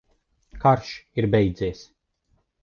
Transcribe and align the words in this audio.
Karš 0.63 0.89
ir 1.23 1.29
beidzies! 1.37 1.85